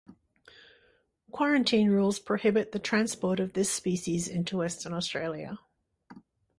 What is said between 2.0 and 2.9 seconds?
prohibit the